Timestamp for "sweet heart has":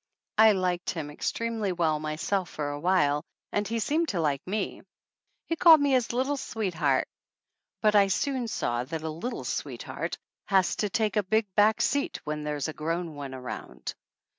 9.43-10.75